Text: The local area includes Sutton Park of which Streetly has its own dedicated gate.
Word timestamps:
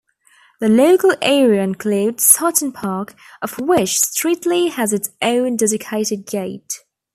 The 0.59 0.67
local 0.67 1.11
area 1.21 1.61
includes 1.61 2.23
Sutton 2.25 2.71
Park 2.71 3.13
of 3.39 3.59
which 3.59 3.91
Streetly 4.01 4.71
has 4.71 4.93
its 4.93 5.11
own 5.21 5.55
dedicated 5.57 6.25
gate. 6.25 6.79